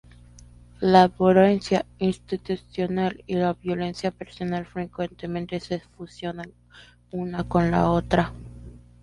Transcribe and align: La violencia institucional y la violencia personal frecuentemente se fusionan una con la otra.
La 0.79 1.09
violencia 1.09 1.85
institucional 1.99 3.23
y 3.27 3.35
la 3.35 3.53
violencia 3.53 4.09
personal 4.09 4.65
frecuentemente 4.65 5.59
se 5.59 5.79
fusionan 5.79 6.51
una 7.11 7.43
con 7.43 7.69
la 7.69 7.87
otra. 7.91 8.33